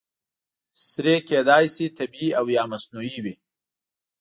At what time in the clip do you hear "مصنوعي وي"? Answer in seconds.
2.71-3.35